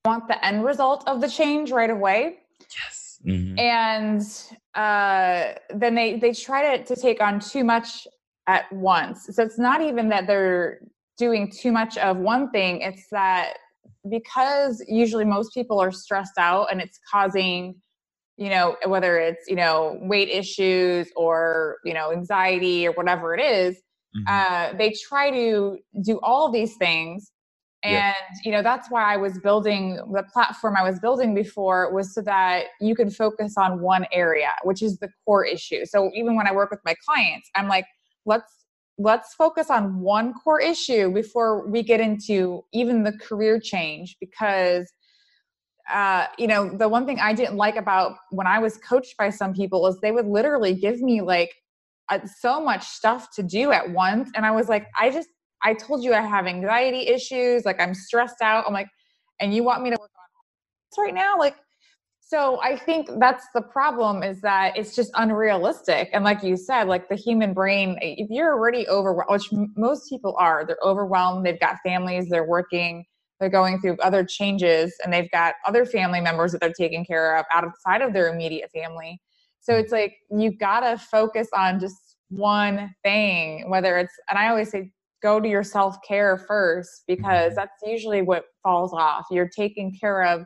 [0.07, 2.39] want the end result of the change right away.
[2.75, 3.21] Yes.
[3.27, 3.59] Mm-hmm.
[3.59, 4.23] And
[4.75, 8.09] uh, then they they try to to take on too much
[8.47, 9.29] at once.
[9.31, 10.81] So it's not even that they're
[11.19, 12.81] doing too much of one thing.
[12.81, 13.59] It's that
[14.09, 17.75] because usually most people are stressed out and it's causing
[18.39, 23.43] you know whether it's you know weight issues or you know anxiety or whatever it
[23.43, 23.77] is
[24.17, 24.25] Mm-hmm.
[24.27, 27.31] Uh, they try to do all these things
[27.85, 28.15] and yeah.
[28.45, 32.21] you know that's why i was building the platform i was building before was so
[32.21, 36.47] that you can focus on one area which is the core issue so even when
[36.49, 37.85] i work with my clients i'm like
[38.27, 38.65] let's
[38.99, 44.93] let's focus on one core issue before we get into even the career change because
[45.89, 49.31] uh, you know the one thing i didn't like about when i was coached by
[49.31, 51.55] some people is they would literally give me like
[52.11, 54.31] Uh, so much stuff to do at once.
[54.35, 55.29] And I was like, I just,
[55.63, 57.65] I told you I have anxiety issues.
[57.65, 58.65] Like I'm stressed out.
[58.67, 58.89] I'm like,
[59.41, 60.11] and you want me to work
[60.99, 61.39] on right now?
[61.39, 61.57] Like,
[62.21, 66.11] So I think that's the problem is that it's just unrealistic.
[66.13, 70.09] And like you said, like the human brain, eh, if you're already overwhelmed, which most
[70.11, 73.05] people are, they're overwhelmed, they've got families, they're working,
[73.41, 77.37] they're going through other changes, and they've got other family members that they're taking care
[77.39, 79.21] of outside of their immediate family.
[79.61, 84.71] So it's like you gotta focus on just one thing, whether it's, and I always
[84.71, 84.91] say,
[85.23, 87.55] go to your self care first because mm-hmm.
[87.57, 89.27] that's usually what falls off.
[89.31, 90.41] You're taking care of,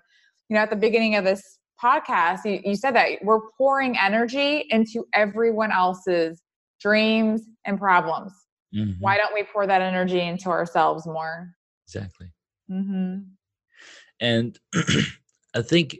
[0.48, 4.66] you know, at the beginning of this podcast, you, you said that we're pouring energy
[4.70, 6.42] into everyone else's
[6.80, 8.32] dreams and problems.
[8.74, 9.00] Mm-hmm.
[9.00, 11.48] Why don't we pour that energy into ourselves more?
[11.86, 12.28] Exactly.
[12.70, 13.18] Mm-hmm.
[14.20, 14.58] And
[15.54, 15.98] I think,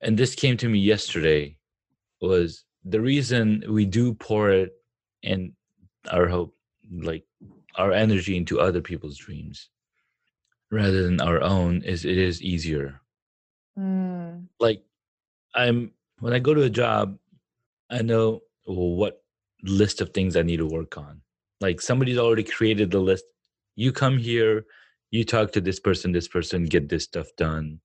[0.00, 1.56] and this came to me yesterday,
[2.20, 4.72] was the reason we do pour it
[5.22, 5.52] and
[6.10, 6.54] our hope,
[6.90, 7.24] like
[7.76, 9.68] our energy into other people's dreams
[10.70, 13.00] rather than our own, is it is easier
[13.78, 14.46] Mm.
[14.58, 14.82] Like
[15.54, 17.18] I'm when I go to a job,
[17.90, 19.22] I know what
[19.62, 21.20] list of things I need to work on.
[21.60, 23.24] Like somebody's already created the list.
[23.74, 24.64] You come here,
[25.10, 27.80] you talk to this person, this person, get this stuff done.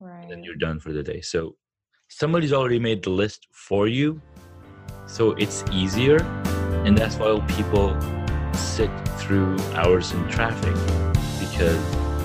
[0.00, 0.30] Right.
[0.30, 1.20] And you're done for the day.
[1.20, 1.56] So
[2.10, 4.20] somebody's already made the list for you.
[5.06, 6.18] So it's easier.
[6.84, 7.98] And that's why people
[8.54, 10.74] sit through hours in traffic
[11.38, 11.82] because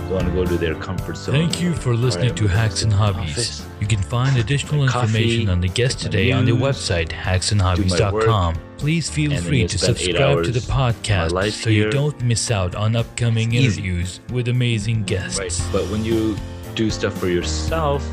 [0.08, 1.34] they want to go to their comfort zone.
[1.34, 3.32] Thank you for listening to Hacks and Hobbies.
[3.32, 3.66] Office.
[3.80, 8.56] You can find additional information on the guest today on the website hacksandhobbies.com.
[8.78, 13.54] Please feel free to subscribe to the podcast so you don't miss out on upcoming
[13.54, 15.40] interviews with amazing guests.
[15.40, 15.70] Right.
[15.72, 16.36] But when you
[16.76, 18.06] do stuff for yourself,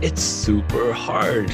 [0.00, 1.50] it's super hard.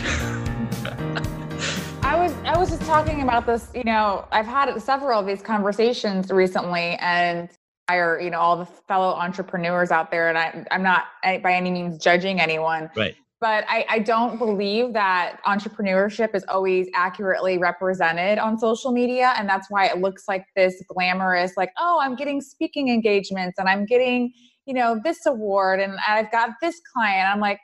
[2.02, 5.40] I was I was just talking about this, you know, I've had several of these
[5.40, 7.48] conversations recently and
[7.88, 11.52] I or you know all the fellow entrepreneurs out there and I, i'm not by
[11.52, 12.90] any means judging anyone.
[12.96, 13.14] Right.
[13.40, 19.48] But I, I don't believe that entrepreneurship is always accurately represented on social media and
[19.48, 23.84] that's why it looks like this glamorous like oh i'm getting speaking engagements and i'm
[23.84, 24.32] getting
[24.64, 27.28] you know this award and i've got this client.
[27.28, 27.58] I'm like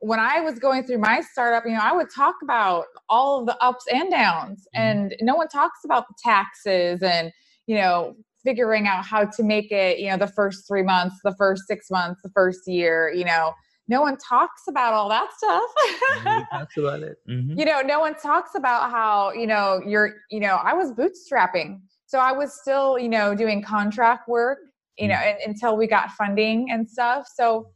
[0.00, 3.46] when i was going through my startup you know i would talk about all of
[3.46, 4.82] the ups and downs mm-hmm.
[4.82, 7.32] and no one talks about the taxes and
[7.66, 8.14] you know
[8.46, 11.90] figuring out how to make it, you know, the first three months, the first six
[11.90, 13.52] months, the first year, you know,
[13.88, 16.44] no one talks about all that stuff.
[16.52, 17.18] talks about it.
[17.28, 17.58] Mm-hmm.
[17.58, 21.80] You know, no one talks about how, you know, you're, you know, I was bootstrapping.
[22.06, 24.58] So I was still, you know, doing contract work,
[24.96, 25.50] you know, mm-hmm.
[25.50, 27.26] until we got funding and stuff.
[27.34, 27.68] So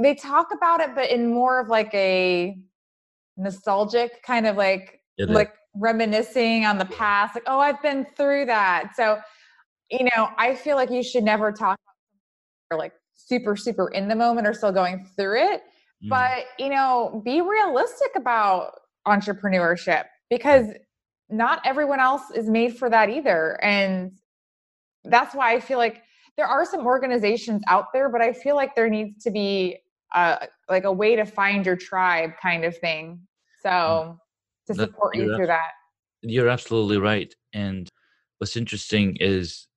[0.00, 2.56] they talk about it, but in more of like a
[3.36, 8.92] nostalgic kind of like, like reminiscing on the past, like, oh, I've been through that.
[8.96, 9.18] So
[9.90, 11.78] you know, I feel like you should never talk
[12.70, 15.62] about like super, super in the moment or still going through it.
[16.04, 16.08] Mm.
[16.08, 18.72] But, you know, be realistic about
[19.06, 20.66] entrepreneurship because
[21.28, 23.58] not everyone else is made for that either.
[23.62, 24.12] And
[25.04, 26.02] that's why I feel like
[26.36, 29.78] there are some organizations out there, but I feel like there needs to be
[30.16, 33.20] uh, like a way to find your tribe kind of thing.
[33.62, 34.18] So mm.
[34.66, 35.72] to support you through that.
[36.22, 37.32] You're absolutely right.
[37.52, 37.88] And
[38.38, 39.68] what's interesting is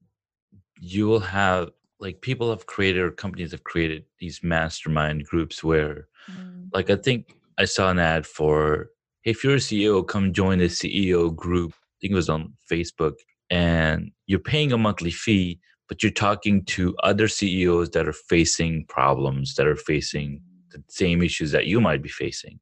[0.79, 6.07] you will have like people have created or companies have created these mastermind groups where
[6.31, 6.67] mm.
[6.73, 8.89] like i think i saw an ad for
[9.23, 12.53] hey, if you're a ceo come join the ceo group i think it was on
[12.71, 13.15] facebook
[13.49, 18.85] and you're paying a monthly fee but you're talking to other ceos that are facing
[18.85, 22.59] problems that are facing the same issues that you might be facing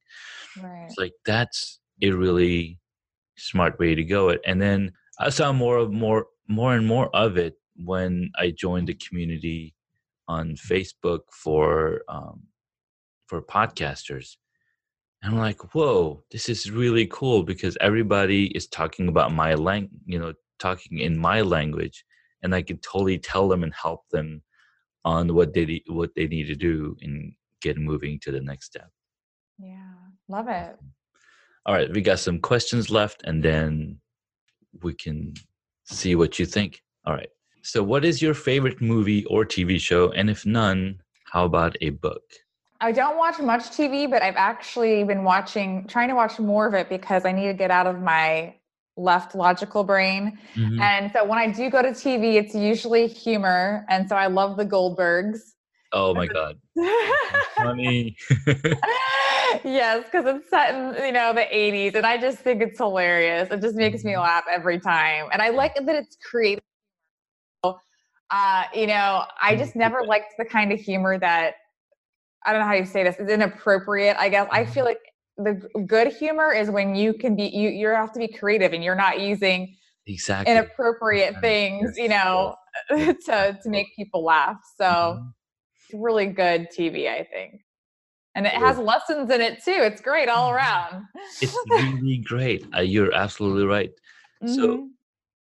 [0.63, 0.85] right.
[0.87, 2.79] it's like that's a really
[3.37, 7.13] smart way to go it and then i saw more of more more and more
[7.15, 9.75] of it when I joined the community
[10.27, 12.43] on Facebook for um,
[13.27, 14.37] for podcasters.
[15.21, 19.89] And I'm like, whoa, this is really cool because everybody is talking about my lang,
[20.05, 22.05] you know, talking in my language,
[22.43, 24.41] and I can totally tell them and help them
[25.05, 28.89] on what they what they need to do and get moving to the next step.
[29.57, 29.93] Yeah,
[30.27, 30.77] love it.
[31.65, 33.99] All right, we got some questions left, and then
[34.83, 35.33] we can
[35.85, 36.81] see what you think.
[37.05, 37.29] All right.
[37.63, 40.11] So, what is your favorite movie or TV show?
[40.11, 42.23] And if none, how about a book?
[42.79, 46.75] I don't watch much TV, but I've actually been watching, trying to watch more of
[46.75, 48.53] it because I need to get out of my
[48.97, 50.37] left logical brain.
[50.55, 50.81] Mm-hmm.
[50.81, 53.85] And so when I do go to TV, it's usually humor.
[53.89, 55.39] And so I love the Goldbergs.
[55.93, 56.59] Oh my God.
[57.55, 58.17] funny.
[59.63, 61.95] yes, because it's set in, you know, the 80s.
[61.95, 63.49] And I just think it's hilarious.
[63.51, 64.21] It just makes me mm-hmm.
[64.21, 65.27] laugh every time.
[65.31, 66.63] And I like that it's creative
[68.29, 71.53] uh, you know, I just never liked the kind of humor that
[72.45, 73.15] I don't know how you say this.
[73.19, 74.17] It's inappropriate.
[74.17, 74.99] I guess I feel like
[75.37, 78.83] the good humor is when you can be you you have to be creative and
[78.83, 79.75] you're not using
[80.07, 81.97] exactly inappropriate things, yes.
[81.97, 82.55] you know,
[83.25, 84.57] to to make people laugh.
[84.77, 85.27] So mm-hmm.
[85.75, 87.61] it's really good TV, I think.
[88.35, 89.71] And it has lessons in it too.
[89.71, 90.57] It's great all mm-hmm.
[90.57, 91.05] around.
[91.41, 92.65] it's really great.
[92.75, 93.91] Uh, you're absolutely right.
[94.43, 94.53] Mm-hmm.
[94.53, 94.89] So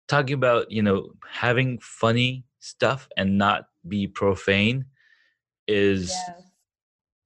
[0.09, 4.84] talking about, you know, having funny stuff and not be profane
[5.66, 6.43] is yes.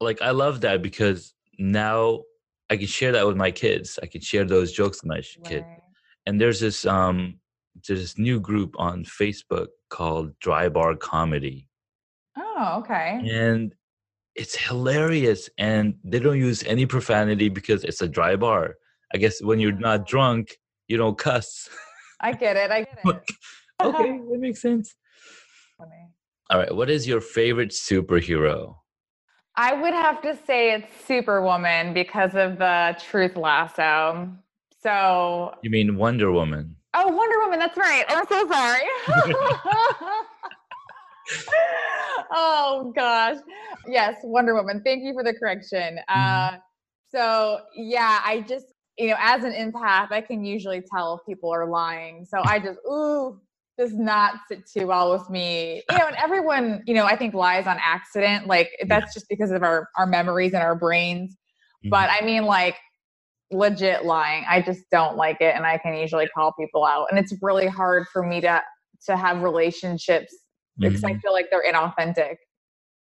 [0.00, 2.22] like I love that because now
[2.70, 3.98] I can share that with my kids.
[4.02, 5.64] I can share those jokes with my kid.
[6.26, 7.40] And there's this um
[7.86, 11.68] there's this new group on Facebook called Dry Bar Comedy.
[12.36, 13.20] Oh, okay.
[13.28, 13.74] And
[14.36, 18.76] it's hilarious and they don't use any profanity because it's a dry bar.
[19.12, 20.56] I guess when you're not drunk,
[20.86, 21.68] you don't cuss.
[22.20, 22.70] I get it.
[22.70, 23.30] I get it.
[23.82, 24.94] okay, that makes sense.
[25.78, 26.10] Funny.
[26.50, 28.76] All right, what is your favorite superhero?
[29.60, 34.30] I would have to say it's Superwoman because of the truth lasso.
[34.82, 36.76] So You mean Wonder Woman?
[36.94, 38.06] Oh, Wonder Woman, that's right.
[38.08, 38.80] I'm so sorry.
[42.32, 43.36] oh gosh.
[43.86, 44.80] Yes, Wonder Woman.
[44.82, 45.98] Thank you for the correction.
[46.08, 46.54] Mm-hmm.
[46.54, 46.56] Uh
[47.10, 48.64] so yeah, I just
[48.96, 52.24] you know, as an empath, I can usually tell if people are lying.
[52.24, 53.38] So I just ooh,
[53.80, 55.82] does not sit too well with me.
[55.90, 58.46] You know, and everyone, you know, I think lies on accident.
[58.46, 61.32] Like that's just because of our our memories and our brains.
[61.32, 61.88] Mm-hmm.
[61.88, 62.76] But I mean like
[63.50, 64.44] legit lying.
[64.48, 67.06] I just don't like it and I can usually call people out.
[67.10, 68.62] And it's really hard for me to
[69.06, 70.88] to have relationships mm-hmm.
[70.88, 71.20] because I mm-hmm.
[71.20, 72.36] feel like they're inauthentic.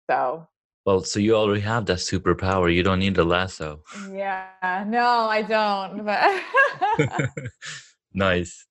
[0.09, 0.45] So
[0.85, 2.73] well, so you already have that superpower.
[2.73, 3.83] You don't need the lasso.
[4.09, 6.05] Yeah, no, I don't.
[6.05, 7.29] But
[8.13, 8.65] nice.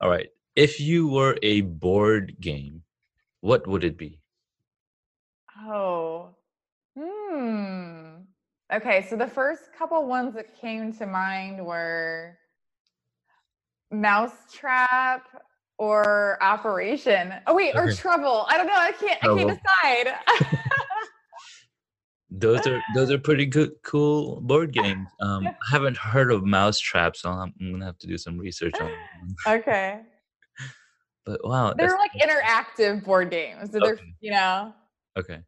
[0.00, 0.28] All right.
[0.56, 2.82] If you were a board game,
[3.40, 4.20] what would it be?
[5.66, 6.30] Oh,
[6.98, 8.16] hmm.
[8.72, 12.36] Okay, so the first couple ones that came to mind were
[13.90, 15.26] Mousetrap
[15.78, 17.34] or Operation.
[17.46, 18.46] Oh wait, or Trouble.
[18.48, 18.74] I don't know.
[18.76, 19.20] I can't.
[19.20, 19.40] Trouble.
[19.40, 20.58] I can't decide.
[22.30, 25.08] those are those are pretty good, cool board games.
[25.20, 28.74] Um, I haven't heard of Mousetrap, so I'm, I'm, gonna have to do some research
[28.80, 28.88] on.
[28.88, 29.36] Them.
[29.48, 30.00] Okay.
[31.30, 33.70] But wow, they're like interactive board games.
[33.70, 34.74] So they're you know.
[35.16, 35.38] Okay.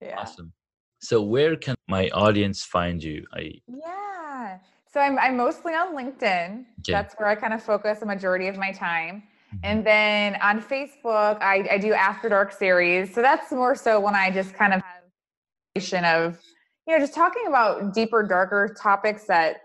[0.00, 0.20] Yeah.
[0.20, 0.52] Awesome.
[1.00, 3.26] So where can my audience find you?
[3.34, 4.58] I yeah.
[4.92, 6.60] So I'm I'm mostly on LinkedIn.
[6.60, 6.92] Okay.
[6.92, 9.24] That's where I kind of focus a majority of my time.
[9.48, 9.58] Mm-hmm.
[9.64, 13.12] And then on Facebook, I, I do After Dark series.
[13.12, 16.38] So that's more so when I just kind of have of,
[16.86, 19.56] you know, just talking about deeper, darker topics that,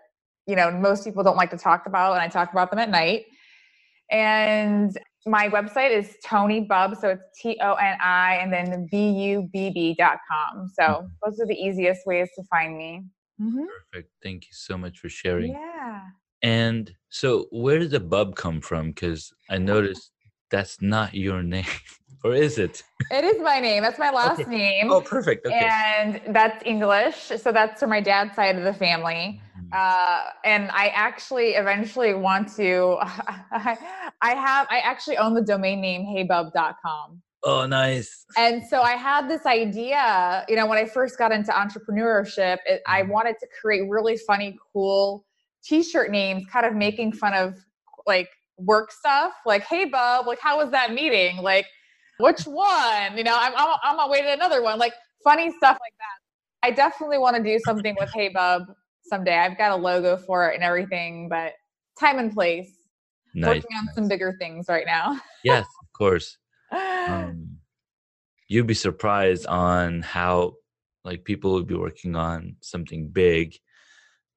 [0.48, 2.14] you know, most people don't like to talk about.
[2.14, 3.26] And I talk about them at night.
[4.10, 4.98] And
[5.28, 7.00] my website is Toni Bubb.
[7.00, 10.70] So it's T O N I and then B U B B.com.
[10.74, 11.08] So mm-hmm.
[11.24, 13.04] those are the easiest ways to find me.
[13.42, 13.66] Mm-hmm.
[13.92, 14.12] Perfect.
[14.24, 15.52] Thank you so much for sharing.
[15.52, 16.02] Yeah.
[16.42, 18.90] And so, where did the Bubb come from?
[18.90, 20.12] Because I noticed
[20.50, 21.66] that's not your name,
[22.24, 22.84] or is it?
[23.12, 23.84] It is my name.
[23.84, 24.50] That's my last okay.
[24.50, 24.92] name.
[24.92, 25.46] Oh, perfect.
[25.46, 25.68] Okay.
[25.68, 27.32] And that's English.
[27.38, 29.42] So that's from my dad's side of the family.
[29.72, 32.98] Uh, and I actually eventually want to.
[33.02, 33.78] I,
[34.22, 34.68] I have.
[34.70, 37.22] I actually own the domain name HeyBubb.com.
[37.44, 38.26] Oh, nice.
[38.36, 40.46] And so I had this idea.
[40.50, 43.12] You know, when I first got into entrepreneurship, it, I mm-hmm.
[43.12, 45.26] wanted to create really funny, cool
[45.64, 47.56] T-shirt names, kind of making fun of
[48.06, 49.34] like work stuff.
[49.46, 51.38] Like, hey, Bub, like, how was that meeting?
[51.38, 51.68] Like,
[52.20, 53.18] which one?
[53.18, 54.80] You know, I'm I'm, I'm on my way to another one.
[54.80, 54.94] Like,
[55.24, 56.68] funny stuff like that.
[56.68, 58.64] I definitely want to do something with Hey Bub
[59.08, 59.38] someday.
[59.38, 61.54] I've got a logo for it and everything, but
[62.00, 62.72] time and place.
[63.34, 63.58] Nice.
[63.58, 65.20] Working on some bigger things right now.
[65.44, 66.38] yes, of course.
[67.08, 67.60] Um,
[68.50, 70.56] you'd be surprised on how
[71.06, 73.56] like people would be working on something big,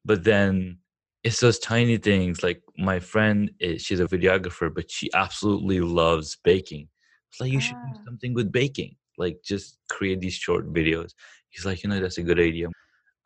[0.05, 0.79] but then
[1.25, 2.43] it's those tiny things.
[2.43, 6.89] Like my friend, is, she's a videographer, but she absolutely loves baking.
[7.31, 8.05] It's like you should do ah.
[8.05, 8.97] something with baking.
[9.19, 11.13] Like just create these short videos.
[11.51, 12.69] He's like, you know, that's a good idea.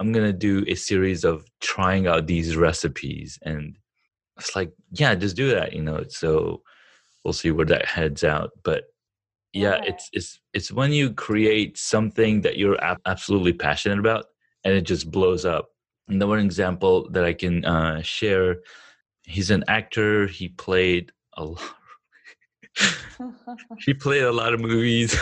[0.01, 3.77] I'm gonna do a series of trying out these recipes and
[4.39, 6.63] it's like yeah just do that you know so
[7.25, 8.85] we'll see where that heads out but
[9.53, 9.81] yeah, yeah.
[9.85, 14.27] it's it's it's when you create something that you're absolutely passionate about
[14.65, 15.69] and it just blows up
[16.09, 18.57] and the one example that i can uh, share
[19.23, 21.63] he's an actor he played a lot
[23.79, 25.17] he played a lot of movies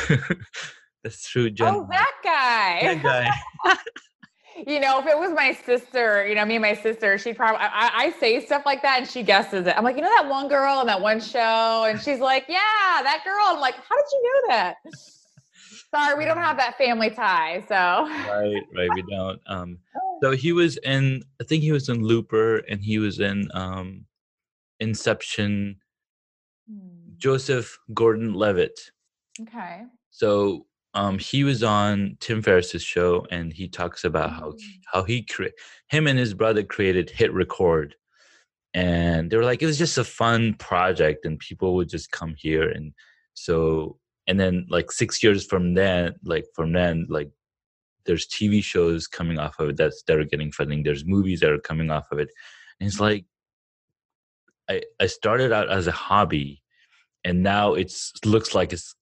[1.05, 1.75] that's true Jen.
[1.75, 3.75] oh that guy that guy
[4.57, 7.59] you know, if it was my sister, you know, me and my sister, she'd probably,
[7.61, 9.77] I, I, say stuff like that and she guesses it.
[9.77, 11.85] I'm like, you know, that one girl in that one show?
[11.89, 12.59] And she's like, yeah,
[13.03, 13.43] that girl.
[13.47, 14.77] I'm like, how did you know that?
[15.95, 17.65] Sorry, we don't have that family tie.
[17.69, 19.41] So right, right, we don't.
[19.47, 19.79] Um,
[20.23, 21.23] so he was in.
[21.41, 24.07] I think he was in Looper, and he was in um,
[24.81, 25.77] Inception.
[26.71, 27.15] Hmm.
[27.19, 28.91] Joseph Gordon-Levitt.
[29.43, 29.83] Okay.
[30.11, 34.61] So um, he was on Tim Ferriss's show, and he talks about how mm.
[34.93, 35.57] how he cre-
[35.89, 37.95] him and his brother created Hit Record,
[38.75, 42.35] and they were like it was just a fun project, and people would just come
[42.37, 42.93] here, and
[43.35, 47.31] so and then like six years from then, like from then, like
[48.05, 50.83] there's TV shows coming off of it that's that are getting funding.
[50.83, 52.29] There's movies that are coming off of it,
[52.81, 53.25] and it's like
[54.69, 56.63] I I started out as a hobby,
[57.25, 58.95] and now it's looks like it's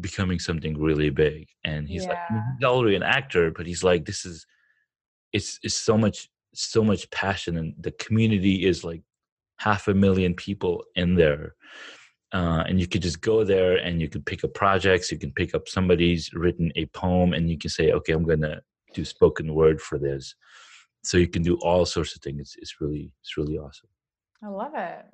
[0.00, 2.10] becoming something really big and he's yeah.
[2.10, 4.46] like he's already an actor but he's like this is
[5.32, 9.02] it's it's so much so much passion and the community is like
[9.58, 11.54] half a million people in there
[12.34, 15.32] uh, and you could just go there and you can pick up projects you can
[15.32, 18.60] pick up somebody's written a poem and you can say okay i'm gonna
[18.92, 20.34] do spoken word for this.
[21.02, 22.40] So you can do all sorts of things.
[22.40, 23.88] It's, it's really it's really awesome.
[24.42, 25.04] I love it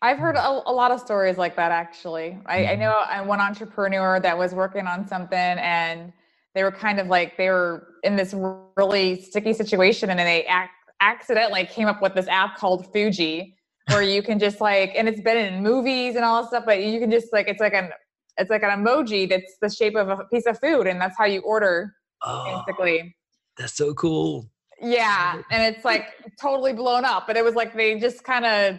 [0.00, 2.38] I've heard a, a, lot of stories like that actually.
[2.46, 2.70] I, mm-hmm.
[2.70, 6.12] I know I, one entrepreneur that was working on something and
[6.54, 8.34] they were kind of like they were in this
[8.76, 10.70] really sticky situation and then they ac-
[11.00, 13.54] accidentally came up with this app called Fooji
[13.88, 16.82] where you can just like and it's been in movies and all this stuff but
[16.82, 17.90] you can just like it's like an
[18.36, 21.24] it's like an emoji that's the shape of a piece of food and that's how
[21.24, 21.92] you order
[22.22, 23.14] oh, basically.
[23.56, 24.48] That's so cool.
[24.80, 28.78] Yeah, and it's like totally blown up, but it was like they just kind of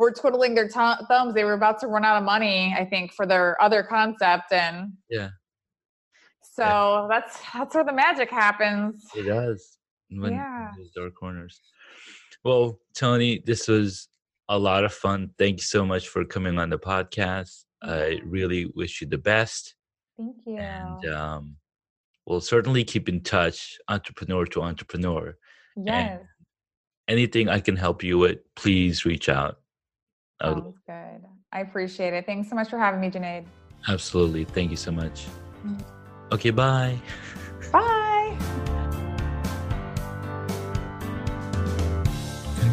[0.00, 1.34] were twiddling their t- thumbs.
[1.34, 4.94] They were about to run out of money, I think, for their other concept, and
[5.10, 5.28] yeah.
[6.42, 7.06] So yeah.
[7.08, 9.04] that's that's where the magic happens.
[9.14, 9.76] It does.
[10.08, 10.70] When, yeah.
[10.76, 11.60] Those dark corners.
[12.42, 14.08] Well, Toni, this was
[14.48, 15.30] a lot of fun.
[15.38, 17.64] Thank you so much for coming on the podcast.
[17.82, 19.74] I really wish you the best.
[20.18, 20.56] Thank you.
[20.56, 21.56] And um,
[22.26, 25.36] we'll certainly keep in touch, entrepreneur to entrepreneur.
[25.76, 26.18] Yes.
[26.18, 26.26] And
[27.06, 29.59] anything I can help you with, please reach out.
[30.42, 31.24] Sounds good.
[31.52, 32.26] I appreciate it.
[32.26, 33.44] Thanks so much for having me, Junaid.
[33.88, 34.44] Absolutely.
[34.44, 35.26] Thank you so much.
[35.66, 35.78] Mm-hmm.
[36.32, 36.98] Okay, bye.
[37.72, 38.36] Bye.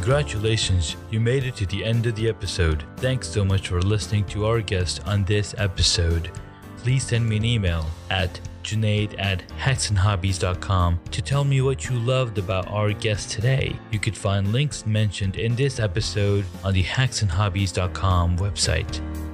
[0.08, 2.86] Congratulations, you made it to the end of the episode.
[2.96, 6.32] Thanks so much for listening to our guest on this episode.
[6.78, 12.38] Please send me an email at Junaid at hacksandhobbies.com to tell me what you loved
[12.38, 13.76] about our guest today.
[13.92, 19.27] You could find links mentioned in this episode on the hacksandhobbies.com website.